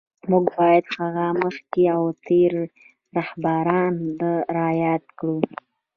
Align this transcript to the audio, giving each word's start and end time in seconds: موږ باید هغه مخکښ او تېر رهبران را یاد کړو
موږ 0.29 0.45
باید 0.57 0.85
هغه 0.97 1.25
مخکښ 1.41 1.75
او 1.95 2.03
تېر 2.25 2.53
رهبران 3.15 3.93
را 4.55 4.67
یاد 4.83 5.03
کړو 5.17 5.37